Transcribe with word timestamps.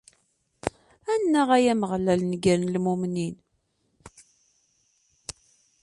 Annaɣ! 1.13 1.49
a 1.55 1.57
Ameɣlal, 1.73 2.21
negren 2.25 2.69
lmumnin! 2.73 3.35